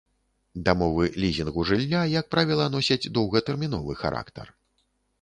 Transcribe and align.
Дамовы 0.69 1.05
лізінгу 1.25 1.67
жылля, 1.73 2.01
як 2.15 2.33
правіла 2.33 2.65
носяць 2.79 3.01
доўгатэрміновы 3.21 3.93
характар. 4.05 4.47